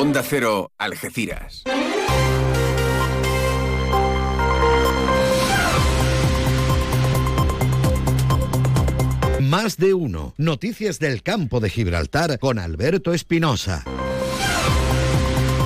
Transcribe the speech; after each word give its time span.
Onda 0.00 0.22
Cero, 0.22 0.70
Algeciras. 0.78 1.64
Más 9.40 9.76
de 9.76 9.94
uno. 9.94 10.34
Noticias 10.36 11.00
del 11.00 11.24
campo 11.24 11.58
de 11.58 11.68
Gibraltar 11.68 12.38
con 12.38 12.60
Alberto 12.60 13.12
Espinosa. 13.12 13.82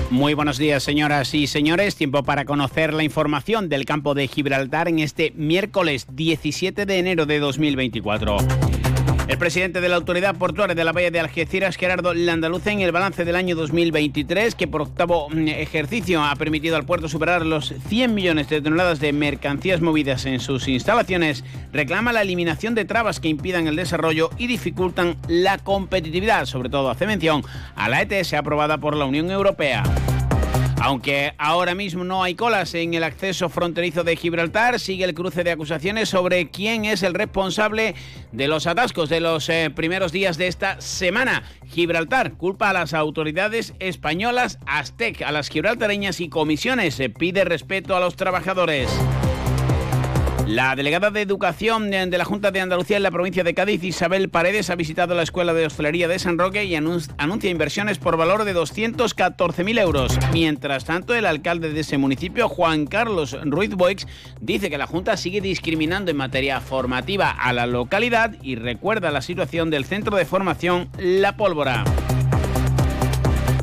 Muy 0.09 0.33
buenos 0.33 0.57
días, 0.57 0.83
señoras 0.83 1.35
y 1.35 1.47
señores. 1.47 1.97
Tiempo 1.97 2.23
para 2.23 2.47
conocer 2.47 2.95
la 2.95 3.05
información 3.05 3.69
del 3.69 3.85
campo 3.85 4.15
de 4.15 4.29
Gibraltar 4.29 4.89
en 4.89 5.01
este 5.01 5.33
miércoles 5.37 6.07
17 6.11 6.87
de 6.87 6.99
enero 6.99 7.27
de 7.27 7.39
2024. 7.39 8.39
El 9.33 9.39
presidente 9.39 9.81
de 9.81 9.89
la 9.89 9.97
Autoridad 9.97 10.37
Portuaria 10.37 10.75
de 10.75 10.85
la 10.85 10.93
Bahía 10.93 11.11
de 11.11 11.19
Algeciras, 11.19 11.77
Gerardo 11.77 12.13
Landaluce, 12.13 12.71
en 12.71 12.81
el 12.81 12.93
balance 12.93 13.25
del 13.25 13.35
año 13.35 13.57
2023, 13.57 14.55
que 14.55 14.69
por 14.69 14.83
octavo 14.83 15.31
mm, 15.31 15.49
ejercicio 15.49 16.23
ha 16.23 16.37
permitido 16.37 16.77
al 16.77 16.85
puerto 16.85 17.09
superar 17.09 17.47
los 17.47 17.73
100 17.89 18.15
millones 18.15 18.51
de 18.51 18.61
toneladas 18.61 19.01
de 19.01 19.15
mercancías 19.15 19.81
movidas 19.81 20.27
en 20.27 20.39
sus 20.39 20.69
instalaciones, 20.69 21.45
reclama 21.73 22.13
la 22.13 22.21
eliminación 22.21 22.75
de 22.75 22.85
trabas 22.85 23.21
que 23.21 23.29
impidan 23.29 23.67
el 23.69 23.77
desarrollo 23.77 24.29
y 24.37 24.49
dificultan 24.49 25.17
la 25.29 25.57
competitividad. 25.57 26.45
Sobre 26.45 26.69
todo 26.69 26.91
hace 26.91 27.07
mención 27.07 27.43
a 27.75 27.89
la 27.89 28.03
ETS 28.03 28.35
aprobada 28.35 28.77
por 28.77 28.95
la 28.95 29.07
Unión 29.07 29.31
Europea. 29.31 29.83
Aunque 30.85 31.33
ahora 31.39 31.77
mismo 31.77 32.03
no 32.03 32.25
hay 32.25 32.35
colas 32.35 32.75
en 32.75 32.95
el 32.95 33.05
acceso 33.05 33.49
fronterizo 33.49 34.03
de 34.03 34.17
Gibraltar, 34.17 34.81
sigue 34.81 35.05
el 35.05 35.15
cruce 35.15 35.45
de 35.45 35.53
acusaciones 35.53 36.09
sobre 36.09 36.51
quién 36.51 36.87
es 36.87 37.05
el 37.05 37.15
responsable 37.15 37.95
de 38.33 38.49
los 38.49 38.67
atascos 38.67 39.09
de 39.09 39.21
los 39.21 39.49
eh, 39.49 39.71
primeros 39.73 40.11
días 40.11 40.39
de 40.39 40.49
esta 40.49 40.81
semana. 40.81 41.45
Gibraltar 41.69 42.33
culpa 42.33 42.71
a 42.71 42.73
las 42.73 42.95
autoridades 42.95 43.75
españolas, 43.79 44.59
Aztec, 44.67 45.23
a 45.23 45.31
las 45.31 45.51
gibraltareñas 45.51 46.21
y 46.21 46.29
comisiones. 46.29 46.97
Se 46.97 47.09
pide 47.11 47.45
respeto 47.45 47.95
a 47.95 48.01
los 48.01 48.17
trabajadores. 48.17 48.91
La 50.47 50.75
delegada 50.77 51.11
de 51.11 51.23
Educación 51.23 51.91
de 51.91 52.19
la 52.19 52.25
Junta 52.25 52.51
de 52.51 52.61
Andalucía 52.61 52.97
en 52.97 53.03
la 53.03 53.11
provincia 53.11 53.45
de 53.45 53.55
Cádiz, 53.55 53.83
Isabel 53.85 54.29
Paredes, 54.29 54.71
ha 54.71 54.75
visitado 54.75 55.15
la 55.15 55.23
Escuela 55.23 55.55
de 55.55 55.67
Hostelería 55.67 56.09
de 56.09 56.19
San 56.19 56.37
Roque 56.37 56.65
y 56.65 56.75
anuncia 56.75 57.51
inversiones 57.51 57.99
por 57.99 58.17
valor 58.17 58.45
de 58.45 58.55
214.000 58.55 59.81
euros. 59.81 60.19
Mientras 60.33 60.85
tanto, 60.85 61.15
el 61.15 61.27
alcalde 61.27 61.73
de 61.73 61.81
ese 61.81 61.97
municipio, 61.97 62.49
Juan 62.49 62.87
Carlos 62.87 63.37
Ruiz 63.45 63.71
Boix, 63.71 64.07
dice 64.41 64.69
que 64.69 64.79
la 64.79 64.87
Junta 64.87 65.17
sigue 65.17 65.41
discriminando 65.41 66.11
en 66.11 66.17
materia 66.17 66.61
formativa 66.61 67.31
a 67.31 67.53
la 67.53 67.67
localidad 67.67 68.35
y 68.43 68.57
recuerda 68.57 69.11
la 69.11 69.23
situación 69.23 69.71
del 69.71 69.85
centro 69.85 70.17
de 70.17 70.25
formación 70.25 70.89
La 70.99 71.37
Pólvora. 71.37 71.85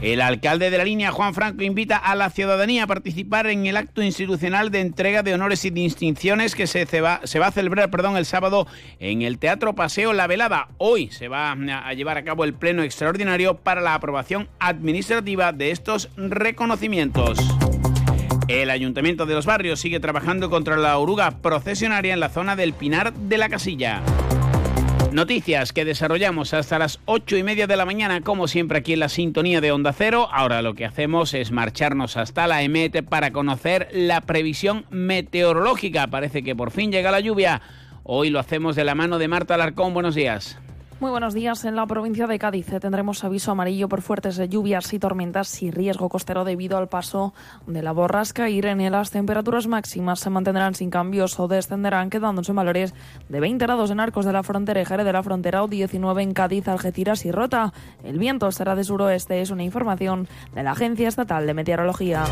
El 0.02 0.22
alcalde 0.22 0.70
de 0.70 0.78
la 0.78 0.86
línea, 0.86 1.12
Juan 1.12 1.34
Franco, 1.34 1.62
invita 1.62 1.98
a 1.98 2.16
la 2.16 2.30
ciudadanía 2.30 2.84
a 2.84 2.88
participar 2.88 3.48
en 3.48 3.66
el 3.66 3.76
acto 3.76 4.02
institucional 4.02 4.72
de 4.72 4.80
entrega 4.80 5.24
de 5.24 5.34
honores 5.34 5.66
y 5.66 5.72
distinciones 5.72 6.56
que 6.56 6.68
se, 6.68 6.86
se 6.86 7.02
va 7.02 7.20
a 7.22 7.52
celebrar 7.52 7.92
perdón, 7.92 8.16
el 8.16 8.26
sábado 8.26 8.66
en 9.00 9.24
el 9.24 9.40
Teatro 9.40 9.76
Paseo 9.76 10.14
La 10.14 10.28
Velada. 10.28 10.70
Hoy 10.78 11.10
se 11.12 11.28
va 11.28 11.52
a 11.52 11.94
llevar 11.94 12.18
a 12.18 12.24
cabo 12.24 12.46
el 12.46 12.54
pleno 12.54 12.84
extraordinario 12.84 13.58
para 13.58 13.82
la 13.82 13.94
aprobación 13.94 14.48
administrativa 14.60 15.52
de 15.52 15.72
estos 15.72 16.10
reconocimientos. 16.16 17.38
El 18.48 18.70
Ayuntamiento 18.70 19.26
de 19.26 19.36
los 19.36 19.46
Barrios 19.46 19.82
sigue 19.82 20.00
trabajando 20.00 20.50
contra 20.50 20.78
la 20.78 20.98
oruga 20.98 21.42
procesionaria 21.42 22.14
en 22.14 22.20
la 22.22 22.30
zona 22.30 22.56
del 22.56 22.74
Pinar 22.74 23.14
de 23.14 23.38
la 23.38 23.50
Casilla. 23.50 24.02
Noticias 25.12 25.74
que 25.74 25.86
desarrollamos 25.86 26.54
hasta 26.54 26.78
las 26.78 27.00
ocho 27.06 27.36
y 27.36 27.42
media 27.42 27.66
de 27.66 27.76
la 27.76 27.86
mañana, 27.86 28.22
como 28.22 28.48
siempre 28.48 28.78
aquí 28.78 28.94
en 28.94 29.00
la 29.00 29.10
sintonía 29.10 29.60
de 29.60 29.72
Onda 29.72 29.92
Cero. 29.92 30.30
Ahora 30.32 30.62
lo 30.62 30.76
que 30.76 30.86
hacemos 30.86 31.34
es 31.34 31.52
marcharnos 31.52 32.16
hasta 32.16 32.46
la 32.46 32.62
EMET 32.62 33.04
para 33.04 33.32
conocer 33.32 33.90
la 33.92 34.22
previsión 34.22 34.86
meteorológica. 34.92 36.08
Parece 36.08 36.44
que 36.44 36.56
por 36.56 36.70
fin 36.70 36.92
llega 36.92 37.10
la 37.10 37.22
lluvia. 37.22 37.62
Hoy 38.04 38.30
lo 38.30 38.40
hacemos 38.40 38.76
de 38.76 38.84
la 38.84 38.94
mano 38.94 39.18
de 39.18 39.28
Marta 39.28 39.56
Alarcón. 39.56 39.96
Buenos 39.96 40.14
días. 40.14 40.60
Muy 41.00 41.12
buenos 41.12 41.34
días. 41.34 41.64
En 41.64 41.78
la 41.78 41.86
provincia 41.88 42.28
de 42.28 42.38
Cádiz 42.38 42.68
tendremos 42.82 43.24
aviso 43.24 43.52
amarillo 43.52 43.88
por 43.88 44.02
fuertes 44.02 44.38
lluvias 44.50 44.92
y 44.92 45.00
tormentas 45.00 45.64
y 45.64 45.72
riesgo 45.72 46.10
costero 46.10 46.44
debido 46.44 46.78
al 46.78 46.90
paso 46.90 47.34
de 47.68 47.82
la 47.82 47.94
borrasca 47.94 48.50
Irene. 48.50 48.90
Las 48.90 49.10
temperaturas 49.10 49.68
máximas 49.68 50.20
se 50.20 50.30
mantendrán 50.30 50.76
sin 50.76 50.90
cambios 50.90 51.40
o 51.40 51.48
descenderán, 51.48 52.10
quedándose 52.10 52.52
en 52.52 52.58
valores 52.58 52.94
de 53.30 53.40
20 53.40 53.66
grados 53.66 53.92
en 53.92 54.02
Arcos 54.02 54.26
de 54.26 54.34
la 54.34 54.44
Frontera 54.44 54.82
y 54.82 54.86
Jerez 54.86 55.06
de 55.06 55.14
la 55.14 55.24
Frontera 55.24 55.64
o 55.64 55.70
19 55.70 56.22
en 56.22 56.34
Cádiz, 56.34 56.68
Algeciras 56.68 57.24
y 57.26 57.32
Rota. 57.32 57.72
El 58.04 58.20
viento 58.20 58.52
será 58.52 58.76
de 58.76 58.84
suroeste, 58.84 59.40
es 59.40 59.52
una 59.52 59.64
información 59.64 60.28
de 60.54 60.64
la 60.64 60.72
Agencia 60.72 61.08
Estatal 61.08 61.48
de 61.48 61.54
Meteorología. 61.54 62.26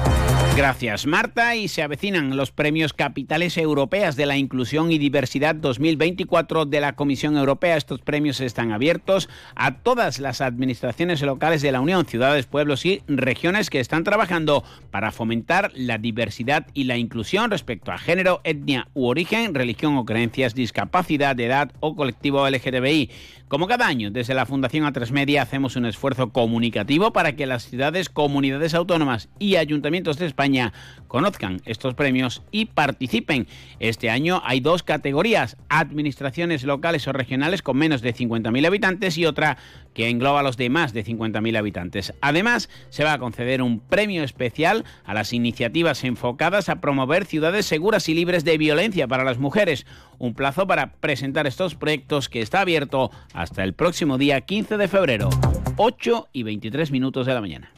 Gracias, 0.58 1.06
Marta. 1.06 1.56
Y 1.56 1.70
se 1.70 1.84
avecinan 1.84 2.36
los 2.36 2.52
premios 2.52 2.92
Capitales 2.92 3.58
Europeas 3.58 4.18
de 4.18 4.26
la 4.26 4.38
Inclusión 4.38 4.92
y 4.92 4.98
Diversidad 4.98 5.56
2024 5.56 6.66
de 6.66 6.82
la 6.82 6.96
Comisión 6.96 7.38
Europea. 7.38 7.78
Estos 7.78 8.02
premios 8.02 8.42
están 8.42 8.57
están 8.58 8.72
abiertos 8.72 9.30
a 9.54 9.76
todas 9.76 10.18
las 10.18 10.42
administraciones 10.42 11.22
locales 11.22 11.62
de 11.62 11.72
la 11.72 11.80
Unión, 11.80 12.08
ciudades, 12.08 12.48
pueblos 12.48 12.88
y 12.88 13.04
regiones 13.06 13.70
que 13.70 13.80
están 13.80 14.04
trabajando 14.04 14.64
para 14.90 15.12
fomentar 15.12 15.72
la 15.76 16.00
diversidad 16.00 16.66
y 16.74 16.86
la 16.86 16.98
inclusión 16.98 17.52
respecto 17.52 17.92
a 17.92 18.00
género, 18.00 18.42
etnia 18.44 18.88
u 18.96 19.06
origen, 19.06 19.54
religión 19.54 19.96
o 19.96 20.06
creencias, 20.06 20.56
discapacidad, 20.56 21.40
edad 21.40 21.72
o 21.82 21.96
colectivo 21.96 22.50
LGTBI. 22.50 23.12
Como 23.48 23.68
cada 23.68 23.88
año, 23.88 24.12
desde 24.12 24.34
la 24.34 24.46
Fundación 24.46 24.84
A3 24.84 25.10
Media 25.12 25.42
hacemos 25.42 25.78
un 25.78 25.86
esfuerzo 25.86 26.34
comunicativo 26.34 27.14
para 27.14 27.38
que 27.38 27.46
las 27.46 27.64
ciudades, 27.70 28.10
comunidades 28.10 28.74
autónomas 28.74 29.30
y 29.40 29.56
ayuntamientos 29.56 30.18
de 30.18 30.26
España 30.26 30.74
conozcan 31.08 31.62
estos 31.64 31.94
premios 31.94 32.44
y 32.52 32.66
participen. 32.66 33.48
Este 33.80 34.10
año 34.10 34.42
hay 34.44 34.60
dos 34.60 34.84
categorías, 34.84 35.56
administraciones 35.70 36.66
locales 36.66 37.08
o 37.08 37.14
regionales 37.14 37.62
con 37.62 37.78
menos 37.78 38.02
de 38.02 38.12
50.000 38.48 38.68
habitantes 38.68 39.18
y 39.18 39.26
otra 39.26 39.58
que 39.94 40.10
engloba 40.10 40.42
a 40.42 40.44
los 40.44 40.58
de 40.58 40.70
más 40.70 40.94
de 40.94 41.04
50.000 41.04 41.58
habitantes. 41.58 42.14
Además, 42.22 42.70
se 42.90 43.04
va 43.04 43.14
a 43.14 43.20
conceder 43.20 43.62
un 43.62 43.80
premio 43.80 44.24
especial 44.24 44.86
a 45.06 45.14
las 45.14 45.34
iniciativas 45.34 46.04
enfocadas 46.04 46.70
a 46.70 46.82
promover 46.82 47.26
ciudades 47.26 47.66
seguras 47.66 48.08
y 48.08 48.14
libres 48.14 48.44
de 48.44 48.58
violencia 48.58 49.08
para 49.08 49.24
las 49.24 49.40
mujeres. 49.40 49.86
Un 50.20 50.34
plazo 50.34 50.68
para 50.68 50.94
presentar 50.94 51.48
estos 51.48 51.76
proyectos 51.76 52.30
que 52.30 52.42
está 52.42 52.62
abierto 52.62 53.12
hasta 53.34 53.64
el 53.64 53.74
próximo 53.74 54.18
día 54.18 54.42
15 54.42 54.78
de 54.78 54.88
febrero, 54.88 55.30
8 55.78 56.30
y 56.32 56.44
23 56.44 56.92
minutos 56.92 57.26
de 57.26 57.34
la 57.34 57.42
mañana. 57.42 57.72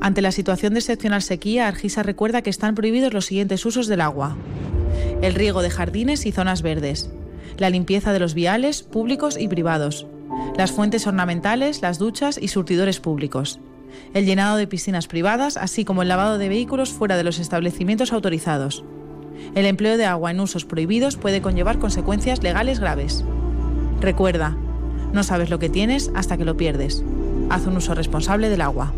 Ante 0.00 0.22
la 0.22 0.30
situación 0.30 0.74
de 0.74 0.80
excepcional 0.80 1.22
sequía, 1.22 1.66
Argisa 1.66 2.02
recuerda 2.02 2.42
que 2.42 2.50
están 2.50 2.74
prohibidos 2.74 3.12
los 3.12 3.26
siguientes 3.26 3.64
usos 3.66 3.88
del 3.88 4.02
agua. 4.02 4.36
El 5.20 5.34
riego 5.34 5.62
de 5.62 5.70
jardines 5.70 6.26
y 6.26 6.32
zonas 6.32 6.62
verdes, 6.62 7.10
la 7.58 7.70
limpieza 7.70 8.12
de 8.12 8.18
los 8.18 8.34
viales 8.34 8.82
públicos 8.82 9.36
y 9.38 9.48
privados, 9.48 10.06
las 10.56 10.72
fuentes 10.72 11.06
ornamentales, 11.06 11.82
las 11.82 11.98
duchas 11.98 12.38
y 12.40 12.48
surtidores 12.48 13.00
públicos, 13.00 13.60
el 14.14 14.26
llenado 14.26 14.56
de 14.56 14.66
piscinas 14.66 15.06
privadas, 15.06 15.56
así 15.56 15.84
como 15.84 16.02
el 16.02 16.08
lavado 16.08 16.38
de 16.38 16.48
vehículos 16.48 16.90
fuera 16.90 17.16
de 17.16 17.24
los 17.24 17.38
establecimientos 17.38 18.12
autorizados. 18.12 18.84
El 19.54 19.66
empleo 19.66 19.96
de 19.96 20.06
agua 20.06 20.30
en 20.30 20.40
usos 20.40 20.64
prohibidos 20.64 21.16
puede 21.16 21.42
conllevar 21.42 21.78
consecuencias 21.78 22.42
legales 22.42 22.80
graves. 22.80 23.24
Recuerda, 24.00 24.56
no 25.12 25.22
sabes 25.22 25.50
lo 25.50 25.58
que 25.58 25.68
tienes 25.68 26.10
hasta 26.14 26.36
que 26.36 26.44
lo 26.44 26.56
pierdes. 26.56 27.02
Haz 27.50 27.66
un 27.66 27.76
uso 27.76 27.94
responsable 27.94 28.48
del 28.48 28.60
agua. 28.60 28.92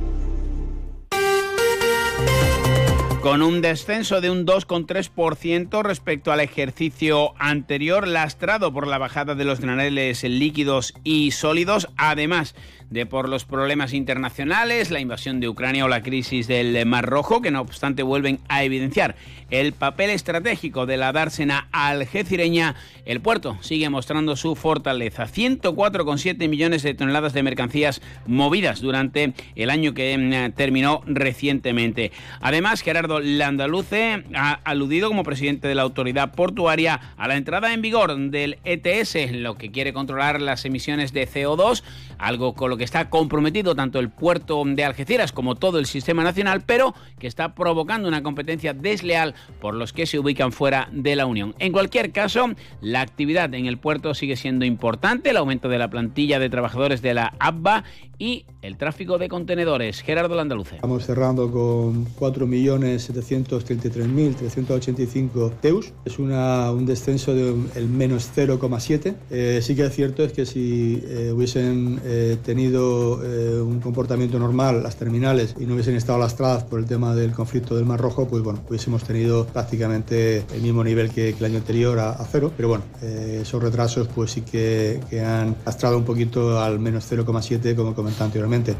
Con 3.22 3.42
un 3.42 3.60
descenso 3.60 4.20
de 4.20 4.30
un 4.30 4.46
2,3% 4.46 5.82
respecto 5.82 6.30
al 6.30 6.40
ejercicio 6.40 7.32
anterior, 7.38 8.06
lastrado 8.06 8.72
por 8.72 8.86
la 8.86 8.98
bajada 8.98 9.34
de 9.34 9.44
los 9.44 9.60
graneles 9.60 10.22
líquidos 10.22 10.94
y 11.02 11.32
sólidos, 11.32 11.88
además 11.96 12.54
de 12.90 13.06
por 13.06 13.28
los 13.28 13.44
problemas 13.44 13.92
internacionales, 13.92 14.90
la 14.90 15.00
invasión 15.00 15.40
de 15.40 15.48
Ucrania 15.48 15.84
o 15.84 15.88
la 15.88 16.02
crisis 16.02 16.46
del 16.46 16.86
Mar 16.86 17.06
Rojo, 17.06 17.42
que 17.42 17.50
no 17.50 17.60
obstante 17.60 18.02
vuelven 18.02 18.38
a 18.48 18.62
evidenciar 18.62 19.16
el 19.50 19.72
papel 19.72 20.10
estratégico 20.10 20.86
de 20.86 20.98
la 20.98 21.12
dársena 21.12 21.68
algecireña, 21.72 22.74
el 23.06 23.20
puerto 23.20 23.56
sigue 23.62 23.88
mostrando 23.88 24.36
su 24.36 24.54
fortaleza. 24.54 25.26
104,7 25.26 26.48
millones 26.48 26.82
de 26.82 26.94
toneladas 26.94 27.32
de 27.32 27.42
mercancías 27.42 28.02
movidas 28.26 28.80
durante 28.80 29.32
el 29.56 29.70
año 29.70 29.94
que 29.94 30.16
mm, 30.18 30.52
terminó 30.52 31.02
recientemente. 31.06 32.12
Además, 32.40 32.82
Gerardo 32.82 33.07
Gerardo 33.08 33.20
Landaluce 33.20 34.22
ha 34.34 34.60
aludido 34.64 35.08
como 35.08 35.22
presidente 35.22 35.66
de 35.66 35.74
la 35.74 35.80
autoridad 35.80 36.34
portuaria 36.34 37.00
a 37.16 37.26
la 37.26 37.36
entrada 37.36 37.72
en 37.72 37.80
vigor 37.80 38.14
del 38.30 38.58
ETS, 38.64 39.32
lo 39.32 39.56
que 39.56 39.70
quiere 39.70 39.94
controlar 39.94 40.42
las 40.42 40.66
emisiones 40.66 41.14
de 41.14 41.26
CO2, 41.26 41.82
algo 42.18 42.54
con 42.54 42.68
lo 42.68 42.76
que 42.76 42.84
está 42.84 43.08
comprometido 43.08 43.74
tanto 43.74 43.98
el 43.98 44.10
puerto 44.10 44.62
de 44.66 44.84
Algeciras 44.84 45.32
como 45.32 45.54
todo 45.54 45.78
el 45.78 45.86
sistema 45.86 46.22
nacional, 46.22 46.64
pero 46.66 46.94
que 47.18 47.26
está 47.26 47.54
provocando 47.54 48.08
una 48.08 48.22
competencia 48.22 48.74
desleal 48.74 49.34
por 49.58 49.72
los 49.72 49.94
que 49.94 50.04
se 50.04 50.18
ubican 50.18 50.52
fuera 50.52 50.88
de 50.92 51.16
la 51.16 51.24
Unión. 51.24 51.54
En 51.58 51.72
cualquier 51.72 52.12
caso, 52.12 52.50
la 52.82 53.00
actividad 53.00 53.54
en 53.54 53.64
el 53.64 53.78
puerto 53.78 54.12
sigue 54.12 54.36
siendo 54.36 54.66
importante, 54.66 55.30
el 55.30 55.38
aumento 55.38 55.70
de 55.70 55.78
la 55.78 55.88
plantilla 55.88 56.38
de 56.38 56.50
trabajadores 56.50 57.00
de 57.00 57.14
la 57.14 57.32
ABBA 57.38 57.84
y 58.18 58.44
el 58.62 58.76
tráfico 58.76 59.18
de 59.18 59.28
contenedores. 59.28 60.02
Gerardo 60.02 60.34
Landaluce. 60.34 60.76
Estamos 60.76 61.06
cerrando 61.06 61.50
con 61.50 62.04
4.733.385 62.98 65.52
teus. 65.60 65.92
Es 66.04 66.18
una, 66.18 66.72
un 66.72 66.84
descenso 66.86 67.32
del 67.34 67.88
menos 67.88 68.28
0,7. 68.34 69.14
Eh, 69.30 69.60
sí 69.62 69.76
que 69.76 69.86
es 69.86 69.94
cierto 69.94 70.24
es 70.24 70.32
que 70.32 70.46
si 70.46 71.02
eh, 71.06 71.30
hubiesen 71.34 72.00
eh, 72.04 72.38
tenido 72.44 73.20
eh, 73.24 73.60
un 73.60 73.80
comportamiento 73.80 74.38
normal 74.38 74.82
las 74.82 74.96
terminales 74.96 75.54
y 75.58 75.66
no 75.66 75.74
hubiesen 75.74 75.96
estado 75.96 76.18
lastradas 76.18 76.64
por 76.64 76.80
el 76.80 76.86
tema 76.86 77.14
del 77.14 77.32
conflicto 77.32 77.76
del 77.76 77.84
Mar 77.84 78.00
Rojo, 78.00 78.26
pues 78.26 78.42
bueno, 78.42 78.60
hubiésemos 78.68 79.04
tenido 79.04 79.46
prácticamente 79.46 80.44
el 80.54 80.62
mismo 80.62 80.82
nivel 80.84 81.10
que, 81.10 81.34
que 81.34 81.38
el 81.38 81.44
año 81.44 81.58
anterior 81.58 81.98
a, 81.98 82.10
a 82.10 82.24
cero. 82.24 82.52
Pero 82.56 82.68
bueno, 82.68 82.84
eh, 83.02 83.40
esos 83.42 83.62
retrasos 83.62 84.08
pues 84.08 84.30
sí 84.32 84.40
que, 84.42 85.00
que 85.10 85.20
han 85.20 85.56
lastrado 85.64 85.98
un 85.98 86.04
poquito 86.04 86.60
al 86.60 86.78
menos 86.78 87.10
0,7 87.10 87.74
como 87.74 87.94
comentaba 87.94 88.26
anteriormente. 88.26 88.76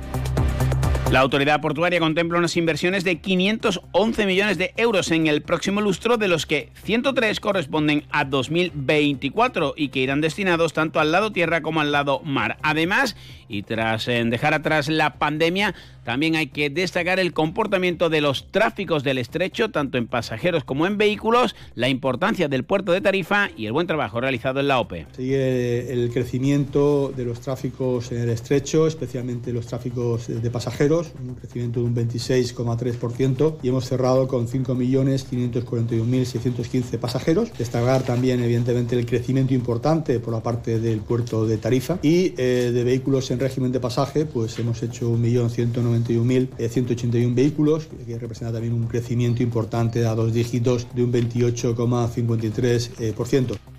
La 1.11 1.21
autoridad 1.21 1.63
portuaria 1.63 2.01
contempla 2.01 2.37
unas 2.37 2.59
inversiones 2.59 3.03
de 3.03 3.19
511 3.19 4.27
millones 4.27 4.59
de 4.59 4.75
euros 4.77 5.11
en 5.11 5.27
el 5.27 5.41
próximo 5.41 5.81
lustro, 5.81 6.19
de 6.19 6.29
los 6.29 6.45
que 6.45 6.69
103 6.85 7.41
corresponden 7.41 8.05
a 8.11 8.27
2024 8.27 9.73
y 9.75 9.89
que 9.89 10.01
irán 10.01 10.21
destinados 10.21 10.75
tanto 10.75 11.01
al 11.01 11.11
lado 11.11 11.33
tierra 11.33 11.63
como 11.63 11.81
al 11.81 11.93
lado 11.93 12.21
mar. 12.25 12.59
Además, 12.63 13.17
y 13.49 13.63
tras 13.63 14.07
eh, 14.07 14.23
dejar 14.27 14.53
atrás 14.53 14.89
la 14.91 15.15
pandemia, 15.15 15.75
también 16.05 16.37
hay 16.37 16.47
que 16.47 16.71
destacar 16.71 17.21
el 17.21 17.35
comportamiento 17.35 18.09
de 18.09 18.23
los 18.23 18.51
tráficos 18.51 19.05
del 19.05 19.19
estrecho, 19.19 19.71
tanto 19.71 19.99
en 19.99 20.07
pasajeros 20.07 20.65
como 20.65 20.87
en 20.87 20.97
vehículos, 20.97 21.55
la 21.75 21.89
importancia 21.89 22.49
del 22.49 22.65
puerto 22.65 22.93
de 22.93 23.01
Tarifa 23.01 23.51
y 23.57 23.67
el 23.67 23.73
buen 23.73 23.87
trabajo 23.87 24.21
realizado 24.21 24.61
en 24.61 24.69
la 24.69 24.81
OPE. 24.81 25.07
Sigue 25.15 25.93
el 25.93 26.11
crecimiento 26.11 27.13
de 27.15 27.25
los 27.25 27.41
tráficos 27.41 28.11
en 28.13 28.23
el 28.23 28.31
estrecho, 28.31 28.87
especialmente 28.87 29.53
los 29.53 29.67
tráficos 29.67 30.29
de 30.29 30.51
pasajeros, 30.51 30.98
un 31.21 31.35
crecimiento 31.35 31.81
de 31.81 31.87
un 31.87 31.95
26,3% 31.95 33.59
y 33.62 33.69
hemos 33.69 33.85
cerrado 33.87 34.27
con 34.27 34.49
5.541.615 34.49 36.99
pasajeros. 36.99 37.53
Destacar 37.56 38.03
también, 38.03 38.43
evidentemente, 38.43 38.99
el 38.99 39.06
crecimiento 39.06 39.55
importante 39.55 40.19
por 40.21 40.35
la 40.35 40.43
parte 40.43 40.79
del 40.81 41.00
puerto 41.00 41.47
de 41.47 41.59
Tarifa 41.59 41.99
y 42.03 42.35
eh, 42.37 42.73
de 42.73 42.85
vehículos 42.85 43.31
en 43.31 43.41
régimen 43.41 43.73
de 43.73 43.81
pasaje, 43.81 44.27
pues 44.27 44.59
hemos 44.59 44.83
hecho 44.83 45.11
1.191.181 45.12 47.35
vehículos, 47.35 47.89
que 48.06 48.19
representa 48.19 48.53
también 48.53 48.75
un 48.75 48.89
crecimiento 48.89 49.43
importante 49.43 50.05
a 50.06 50.15
dos 50.15 50.33
dígitos 50.33 50.87
de 50.95 51.05
un 51.05 51.12
28,53%. 51.12 53.78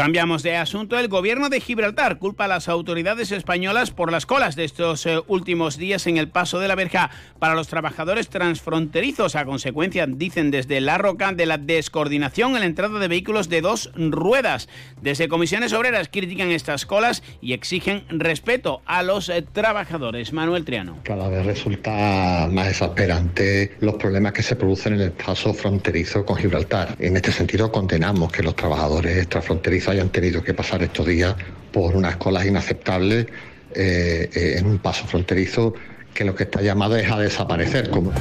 Cambiamos 0.00 0.42
de 0.42 0.56
asunto. 0.56 0.98
El 0.98 1.08
gobierno 1.08 1.50
de 1.50 1.60
Gibraltar 1.60 2.18
culpa 2.18 2.46
a 2.46 2.48
las 2.48 2.70
autoridades 2.70 3.32
españolas 3.32 3.90
por 3.90 4.10
las 4.10 4.24
colas 4.24 4.56
de 4.56 4.64
estos 4.64 5.04
eh, 5.04 5.20
últimos 5.26 5.76
días 5.76 6.06
en 6.06 6.16
el 6.16 6.28
paso 6.30 6.58
de 6.58 6.68
la 6.68 6.74
verja 6.74 7.10
para 7.38 7.54
los 7.54 7.68
trabajadores 7.68 8.30
transfronterizos 8.30 9.36
a 9.36 9.44
consecuencia, 9.44 10.06
dicen 10.06 10.50
desde 10.50 10.80
La 10.80 10.96
Roca, 10.96 11.32
de 11.32 11.44
la 11.44 11.58
descoordinación 11.58 12.54
en 12.54 12.60
la 12.60 12.64
entrada 12.64 12.98
de 12.98 13.08
vehículos 13.08 13.50
de 13.50 13.60
dos 13.60 13.90
ruedas. 13.94 14.70
Desde 15.02 15.28
comisiones 15.28 15.74
obreras 15.74 16.08
critican 16.10 16.50
estas 16.50 16.86
colas 16.86 17.22
y 17.42 17.52
exigen 17.52 18.06
respeto 18.08 18.80
a 18.86 19.02
los 19.02 19.28
eh, 19.28 19.42
trabajadores. 19.42 20.32
Manuel 20.32 20.64
Triano. 20.64 20.96
Cada 21.02 21.28
vez 21.28 21.44
resulta 21.44 22.48
más 22.50 22.68
exasperante 22.68 23.76
los 23.80 23.96
problemas 23.96 24.32
que 24.32 24.42
se 24.42 24.56
producen 24.56 24.94
en 24.94 25.02
el 25.02 25.12
paso 25.12 25.52
fronterizo 25.52 26.24
con 26.24 26.38
Gibraltar. 26.38 26.96
En 26.98 27.16
este 27.16 27.32
sentido, 27.32 27.70
condenamos 27.70 28.32
que 28.32 28.42
los 28.42 28.56
trabajadores 28.56 29.28
transfronterizos 29.28 29.89
hayan 29.90 30.08
tenido 30.08 30.42
que 30.42 30.54
pasar 30.54 30.82
estos 30.82 31.06
días 31.06 31.34
por 31.72 31.96
unas 31.96 32.16
colas 32.16 32.46
inaceptables 32.46 33.26
eh, 33.74 34.30
eh, 34.34 34.54
en 34.58 34.66
un 34.66 34.78
paso 34.78 35.06
fronterizo 35.06 35.74
que 36.14 36.24
lo 36.24 36.34
que 36.34 36.44
está 36.44 36.60
llamado 36.60 36.96
es 36.96 37.10
a 37.10 37.18
desaparecer. 37.18 37.90
Como... 37.90 38.12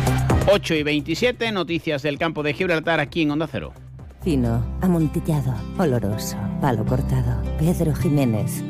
8 0.51 0.75
y 0.75 0.83
27, 0.83 1.51
noticias 1.51 2.03
del 2.03 2.17
campo 2.17 2.43
de 2.43 2.53
Gibraltar 2.53 2.99
aquí 2.99 3.23
en 3.23 3.31
Onda 3.31 3.47
Cero. 3.51 3.73
Fino, 4.23 4.77
amontillado, 4.81 5.55
oloroso, 5.77 6.37
palo 6.61 6.85
cortado. 6.85 7.41
Pedro 7.57 7.95
Jiménez. 7.95 8.61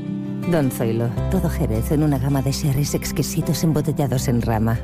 Don 0.52 0.72
Zoilo, 0.72 1.10
todo 1.32 1.50
Jerez 1.50 1.92
en 1.92 2.04
una 2.04 2.18
gama 2.18 2.42
de 2.42 2.52
sherries 2.52 2.94
exquisitos 2.94 3.64
embotellados 3.64 4.28
en 4.28 4.42
rama. 4.42 4.80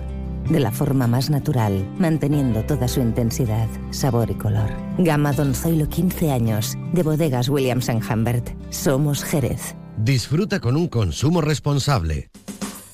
De 0.50 0.59
la 0.59 0.71
forma 0.71 1.07
más 1.07 1.30
natural, 1.30 1.88
manteniendo 1.97 2.63
toda 2.63 2.88
su 2.88 3.01
intensidad, 3.01 3.68
sabor 3.89 4.30
y 4.30 4.36
color. 4.36 4.69
Gama 5.00 5.33
Don 5.33 5.56
Zoilo 5.56 5.89
15 5.89 6.31
años, 6.31 6.75
de 6.94 7.01
bodegas 7.01 7.50
Williams⁇ 7.50 7.89
Humbert. 8.13 8.50
Somos 8.69 9.24
Jerez. 9.24 9.75
Disfruta 9.97 10.59
con 10.59 10.75
un 10.75 10.88
consumo 10.88 11.42
responsable. 11.42 12.30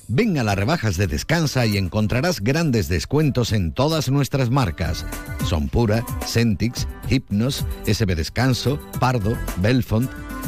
Ven 0.08 0.38
a 0.38 0.44
las 0.44 0.58
rebajas 0.58 0.98
de 0.98 1.08
Descansa 1.08 1.66
y 1.66 1.78
encontrarás 1.78 2.42
grandes 2.42 2.90
descuentos 2.90 3.54
en 3.54 3.74
todas 3.74 4.10
nuestras 4.10 4.50
marcas. 4.50 5.06
Son 5.46 5.70
Pura, 5.70 6.06
Centix, 6.26 6.88
Hypnos, 7.10 7.66
SB 7.86 8.16
Descanso, 8.16 8.78
Pardo, 9.00 9.38
Belfont. 9.62 10.10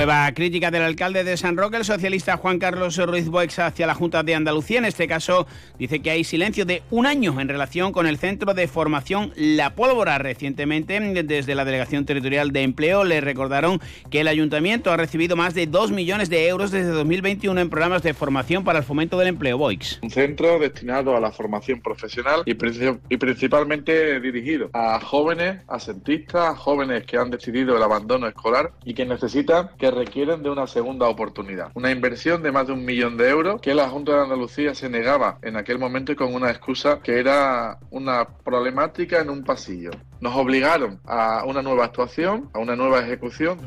Nueva 0.00 0.32
crítica 0.32 0.70
del 0.70 0.80
alcalde 0.80 1.24
de 1.24 1.36
San 1.36 1.58
Roque, 1.58 1.76
el 1.76 1.84
socialista 1.84 2.38
Juan 2.38 2.58
Carlos 2.58 2.96
Ruiz 2.96 3.28
Boix, 3.28 3.58
hacia 3.58 3.86
la 3.86 3.94
Junta 3.94 4.22
de 4.22 4.34
Andalucía. 4.34 4.78
En 4.78 4.86
este 4.86 5.06
caso, 5.06 5.46
dice 5.78 6.00
que 6.00 6.10
hay 6.10 6.24
silencio 6.24 6.64
de 6.64 6.82
un 6.90 7.04
año 7.04 7.38
en 7.38 7.48
relación 7.48 7.92
con 7.92 8.06
el 8.06 8.16
centro 8.16 8.54
de 8.54 8.66
formación 8.66 9.30
La 9.36 9.74
Pólvora. 9.74 10.16
Recientemente, 10.16 10.98
desde 11.22 11.54
la 11.54 11.66
Delegación 11.66 12.06
Territorial 12.06 12.50
de 12.50 12.62
Empleo, 12.62 13.04
le 13.04 13.20
recordaron 13.20 13.78
que 14.08 14.22
el 14.22 14.28
ayuntamiento 14.28 14.90
ha 14.90 14.96
recibido 14.96 15.36
más 15.36 15.52
de 15.52 15.66
2 15.66 15.90
millones 15.90 16.30
de 16.30 16.48
euros 16.48 16.70
desde 16.70 16.92
2021 16.92 17.60
en 17.60 17.68
programas 17.68 18.02
de 18.02 18.14
formación 18.14 18.64
para 18.64 18.78
el 18.78 18.86
fomento 18.86 19.18
del 19.18 19.28
empleo. 19.28 19.58
Boix. 19.58 19.98
Un 20.02 20.08
centro 20.08 20.58
destinado 20.58 21.14
a 21.14 21.20
la 21.20 21.30
formación 21.30 21.82
profesional 21.82 22.40
y, 22.46 22.52
y 22.52 23.16
principalmente 23.18 24.18
dirigido 24.18 24.70
a 24.72 24.98
jóvenes 25.00 25.60
asentistas, 25.68 26.56
jóvenes 26.56 27.04
que 27.04 27.18
han 27.18 27.30
decidido 27.30 27.76
el 27.76 27.82
abandono 27.82 28.26
escolar 28.26 28.72
y 28.86 28.94
que 28.94 29.04
necesitan 29.04 29.68
que 29.78 29.89
requieren 29.90 30.42
de 30.42 30.50
una 30.50 30.66
segunda 30.66 31.08
oportunidad. 31.08 31.70
Una 31.74 31.90
inversión 31.90 32.42
de 32.42 32.52
más 32.52 32.66
de 32.66 32.72
un 32.72 32.84
millón 32.84 33.16
de 33.16 33.28
euros 33.28 33.60
que 33.60 33.74
la 33.74 33.88
Junta 33.88 34.12
de 34.12 34.22
Andalucía 34.22 34.74
se 34.74 34.88
negaba 34.88 35.38
en 35.42 35.56
aquel 35.56 35.78
momento 35.78 36.14
con 36.16 36.34
una 36.34 36.50
excusa 36.50 37.00
que 37.02 37.18
era 37.18 37.78
una 37.90 38.26
problemática 38.44 39.20
en 39.20 39.30
un 39.30 39.44
pasillo. 39.44 39.90
Nos 40.20 40.34
obligaron 40.36 41.00
a 41.06 41.44
una 41.46 41.62
nueva 41.62 41.84
actuación, 41.86 42.50
a 42.52 42.58
una 42.58 42.76
nueva 42.76 43.00
ejecución. 43.00 43.58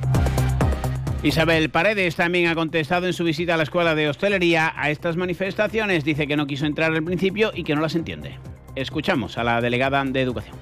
Isabel 1.24 1.70
Paredes 1.70 2.18
también 2.18 2.48
ha 2.50 2.56
contestado 2.56 3.08
en 3.08 3.14
su 3.14 3.24
visita 3.24 3.54
a 3.54 3.58
la 3.58 3.64
Escuela 3.64 3.96
de 3.96 4.10
Hostelería 4.10 4.74
a 4.76 4.90
estas 4.90 5.16
manifestaciones. 5.16 6.04
Dice 6.04 6.28
que 6.28 6.36
no 6.36 6.48
quiso 6.48 6.66
entrar 6.66 6.94
al 6.94 7.04
principio 7.04 7.52
y 7.56 7.64
que 7.64 7.76
no 7.76 7.82
las 7.82 7.96
entiende. 7.96 8.38
Escuchamos 8.76 9.38
a 9.38 9.44
la 9.44 9.62
delegada 9.62 10.04
de 10.04 10.22
Educación. 10.22 10.58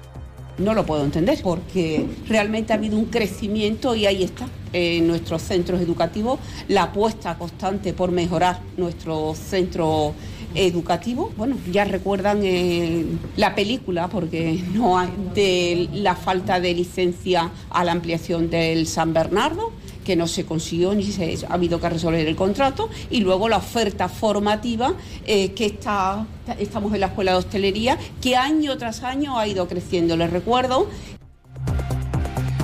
No 0.58 0.74
lo 0.74 0.84
puedo 0.84 1.04
entender 1.04 1.40
porque 1.42 2.06
realmente 2.28 2.72
ha 2.72 2.76
habido 2.76 2.98
un 2.98 3.06
crecimiento 3.06 3.94
y 3.94 4.06
ahí 4.06 4.22
está 4.22 4.46
en 4.72 5.06
nuestros 5.06 5.42
centros 5.42 5.80
educativos 5.80 6.38
la 6.68 6.84
apuesta 6.84 7.36
constante 7.36 7.92
por 7.92 8.10
mejorar 8.10 8.60
nuestro 8.76 9.34
centro 9.34 10.14
educativo. 10.54 11.32
Bueno, 11.36 11.56
ya 11.70 11.84
recuerdan 11.84 12.40
eh, 12.42 13.04
la 13.36 13.54
película 13.54 14.08
porque 14.08 14.62
no 14.74 14.98
hay 14.98 15.10
de 15.34 15.88
la 15.92 16.14
falta 16.14 16.60
de 16.60 16.74
licencia 16.74 17.50
a 17.70 17.84
la 17.84 17.92
ampliación 17.92 18.50
del 18.50 18.86
San 18.86 19.12
Bernardo 19.14 19.72
que 20.04 20.16
no 20.16 20.26
se 20.26 20.44
consiguió 20.44 20.94
ni 20.94 21.04
se 21.04 21.38
ha 21.48 21.54
habido 21.54 21.80
que 21.80 21.88
resolver 21.88 22.26
el 22.26 22.36
contrato 22.36 22.88
y 23.10 23.20
luego 23.20 23.48
la 23.48 23.58
oferta 23.58 24.08
formativa 24.08 24.94
eh, 25.26 25.52
que 25.52 25.66
está 25.66 26.26
estamos 26.58 26.92
en 26.94 27.00
la 27.00 27.06
escuela 27.06 27.32
de 27.32 27.38
hostelería 27.38 27.98
que 28.20 28.36
año 28.36 28.76
tras 28.76 29.02
año 29.02 29.38
ha 29.38 29.46
ido 29.46 29.68
creciendo. 29.68 30.16
Les 30.16 30.30
recuerdo 30.30 30.88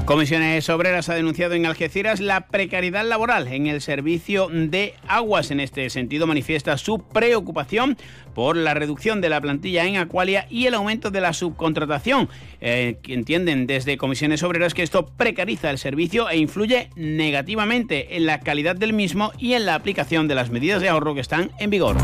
Comisiones 0.08 0.66
Obreras 0.70 1.10
ha 1.10 1.14
denunciado 1.14 1.52
en 1.52 1.66
Algeciras 1.66 2.18
la 2.20 2.46
precariedad 2.46 3.06
laboral 3.06 3.46
en 3.46 3.66
el 3.66 3.82
servicio 3.82 4.48
de 4.48 4.94
aguas. 5.06 5.50
En 5.50 5.60
este 5.60 5.90
sentido, 5.90 6.26
manifiesta 6.26 6.78
su 6.78 7.00
preocupación 7.00 7.98
por 8.34 8.56
la 8.56 8.72
reducción 8.72 9.20
de 9.20 9.28
la 9.28 9.42
plantilla 9.42 9.84
en 9.84 9.98
Acualia 9.98 10.46
y 10.48 10.64
el 10.64 10.72
aumento 10.72 11.10
de 11.10 11.20
la 11.20 11.34
subcontratación. 11.34 12.30
Eh, 12.62 12.96
entienden 13.06 13.66
desde 13.66 13.98
Comisiones 13.98 14.42
Obreras 14.42 14.72
que 14.72 14.82
esto 14.82 15.04
precariza 15.04 15.68
el 15.68 15.76
servicio 15.76 16.30
e 16.30 16.38
influye 16.38 16.88
negativamente 16.96 18.16
en 18.16 18.24
la 18.24 18.40
calidad 18.40 18.76
del 18.76 18.94
mismo 18.94 19.32
y 19.36 19.52
en 19.52 19.66
la 19.66 19.74
aplicación 19.74 20.26
de 20.26 20.36
las 20.36 20.48
medidas 20.48 20.80
de 20.80 20.88
ahorro 20.88 21.14
que 21.14 21.20
están 21.20 21.50
en 21.58 21.68
vigor. 21.68 21.98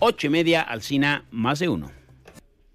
Ocho 0.00 0.26
y 0.26 0.30
media, 0.30 0.60
Alcina, 0.60 1.24
más 1.30 1.60
de 1.60 1.68
uno. 1.68 1.95